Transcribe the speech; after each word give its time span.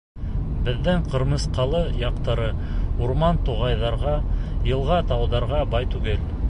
Беҙҙең 0.67 1.03
Ҡырмыҫҡалы 1.11 1.81
яҡтары 2.05 2.49
урман-туғайҙарға, 3.09 4.17
йылға-тауҙарға 4.73 5.63
бай 5.77 5.95
түгел. 5.97 6.29